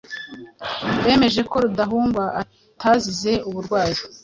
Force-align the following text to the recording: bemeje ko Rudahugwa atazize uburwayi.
bemeje 1.03 1.41
ko 1.49 1.55
Rudahugwa 1.63 2.23
atazize 2.41 3.31
uburwayi. 3.49 3.99